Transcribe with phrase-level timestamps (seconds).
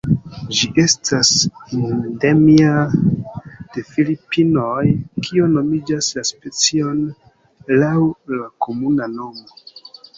[0.59, 1.33] Ĝi estas
[1.79, 2.71] endemia
[3.75, 4.83] de Filipinoj,
[5.29, 7.07] kio nomigas la specion
[7.85, 7.97] laŭ
[8.37, 9.61] la komuna nomo.